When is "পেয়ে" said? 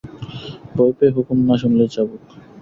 0.97-1.13